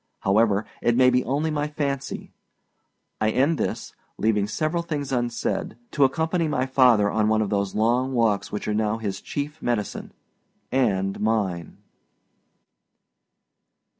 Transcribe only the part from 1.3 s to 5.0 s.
my fancy.... I end this, leaving several